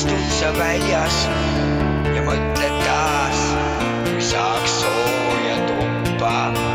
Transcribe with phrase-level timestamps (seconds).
[0.00, 1.16] istud sa väljas
[2.14, 3.42] ja mõtled taas,
[4.30, 6.69] saaks sooja tuppa.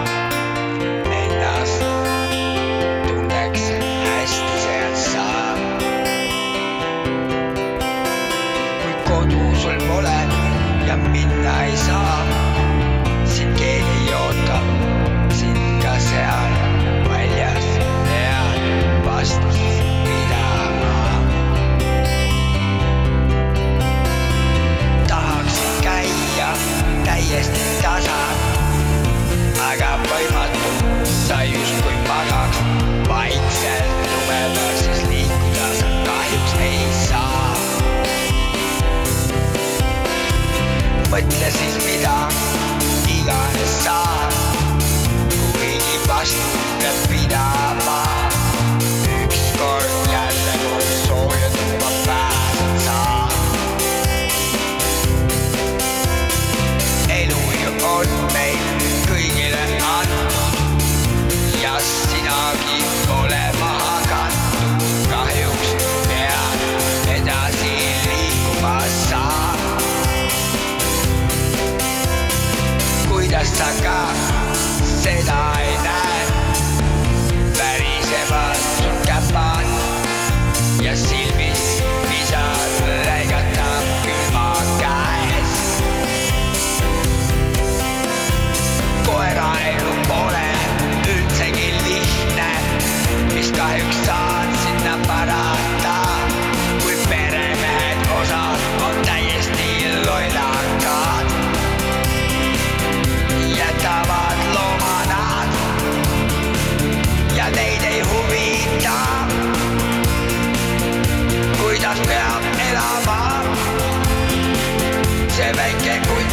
[29.75, 30.69] Aga võimatu,
[31.03, 32.59] sa justkui magaks
[33.09, 37.43] vaikselt lume peal, siis liikuda sa kahjuks ei saa.
[41.11, 42.15] mõtle siis, mida
[43.11, 44.39] iganes saad,
[45.59, 47.03] kuigi vastu pead
[73.57, 74.13] 高
[74.83, 75.33] 世代
[75.81, 76.04] だ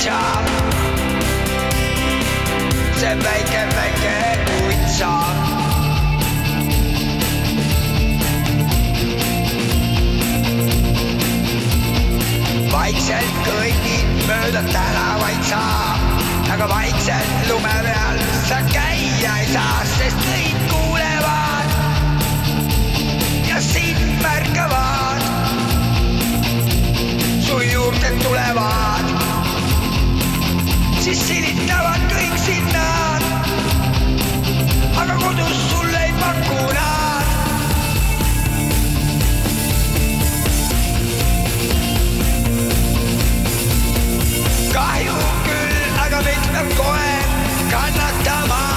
[0.02, 0.20] kutša
[2.98, 4.16] see väike, väike
[4.48, 5.12] kutsa.
[12.72, 15.62] vaikselt kõnnid mööda tänavaid sa,
[16.54, 18.91] aga vaikselt lume peal sa käia
[46.52, 47.28] Vergoen,
[47.70, 48.71] kanak damar.